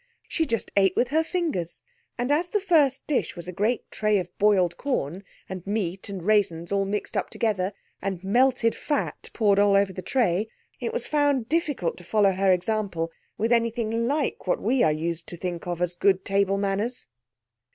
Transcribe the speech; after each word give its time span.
She 0.27 0.47
just 0.47 0.71
ate 0.75 0.95
with 0.95 1.09
her 1.09 1.23
fingers, 1.23 1.83
and 2.17 2.31
as 2.31 2.49
the 2.49 2.59
first 2.59 3.05
dish 3.05 3.35
was 3.35 3.47
a 3.47 3.51
great 3.53 3.83
tray 3.91 4.17
of 4.17 4.35
boiled 4.39 4.75
corn, 4.75 5.23
and 5.47 5.61
meat 5.67 6.09
and 6.09 6.23
raisins 6.25 6.71
all 6.71 6.85
mixed 6.85 7.15
up 7.15 7.29
together, 7.29 7.71
and 8.01 8.23
melted 8.23 8.73
fat 8.73 9.29
poured 9.33 9.59
all 9.59 9.75
over 9.75 9.93
the 9.93 10.01
tray, 10.01 10.47
it 10.79 10.91
was 10.91 11.05
found 11.05 11.47
difficult 11.47 11.97
to 11.97 12.03
follow 12.03 12.31
her 12.31 12.51
example 12.51 13.11
with 13.37 13.51
anything 13.51 14.07
like 14.07 14.47
what 14.47 14.59
we 14.59 14.81
are 14.81 14.91
used 14.91 15.27
to 15.27 15.37
think 15.37 15.67
of 15.67 15.83
as 15.83 15.93
good 15.93 16.25
table 16.25 16.57
manners. 16.57 17.05